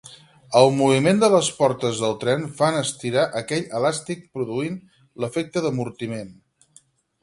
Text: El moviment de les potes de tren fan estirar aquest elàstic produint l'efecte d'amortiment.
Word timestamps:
El 0.61 0.69
moviment 0.77 1.21
de 1.23 1.29
les 1.33 1.49
potes 1.57 2.01
de 2.07 2.09
tren 2.25 2.49
fan 2.63 2.79
estirar 2.81 3.29
aquest 3.43 3.79
elàstic 3.83 4.27
produint 4.41 4.83
l'efecte 5.25 5.69
d'amortiment. 5.69 6.39